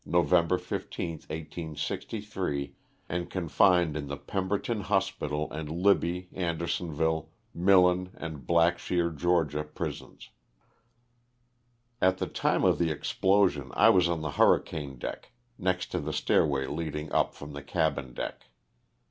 November 0.03 0.57
15, 0.57 1.09
1863, 1.29 2.73
and 3.07 3.29
confined 3.29 3.95
in 3.95 4.07
the 4.07 4.17
Pemberton 4.17 4.81
Hospital 4.81 5.47
and 5.51 5.69
Libby, 5.69 6.27
Andersonville, 6.33 7.29
Millen 7.53 8.09
and 8.17 8.47
Blackshear, 8.47 9.11
Ga., 9.15 9.61
prisons. 9.61 10.31
At 12.01 12.17
the 12.17 12.25
time 12.25 12.63
of 12.65 12.79
the 12.79 12.89
explosion 12.89 13.69
I 13.75 13.89
was 13.89 14.09
on 14.09 14.21
the 14.23 14.31
hurricane 14.31 14.97
deck, 14.97 15.33
next 15.59 15.91
to 15.91 15.99
the 15.99 16.13
stairway 16.13 16.65
leading 16.65 17.11
up 17.11 17.35
from 17.35 17.53
the 17.53 17.61
cabin 17.61 18.15
deck. 18.15 18.45